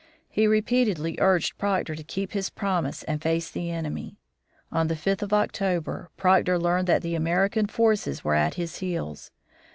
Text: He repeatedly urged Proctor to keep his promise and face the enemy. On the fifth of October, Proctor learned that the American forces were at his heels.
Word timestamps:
He 0.31 0.47
repeatedly 0.47 1.15
urged 1.19 1.59
Proctor 1.59 1.93
to 1.93 2.03
keep 2.03 2.31
his 2.31 2.49
promise 2.49 3.03
and 3.03 3.21
face 3.21 3.51
the 3.51 3.69
enemy. 3.69 4.17
On 4.71 4.87
the 4.87 4.95
fifth 4.95 5.21
of 5.21 5.31
October, 5.31 6.09
Proctor 6.17 6.57
learned 6.57 6.87
that 6.87 7.03
the 7.03 7.13
American 7.13 7.67
forces 7.67 8.23
were 8.23 8.33
at 8.33 8.55
his 8.55 8.77
heels. 8.79 9.29